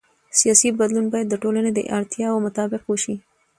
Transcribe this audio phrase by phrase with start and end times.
[0.39, 3.15] سیاسي بدلون باید د ټولنې د اړتیاوو مطابق وشي